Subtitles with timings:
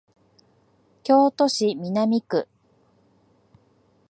[1.03, 2.47] 京都市南区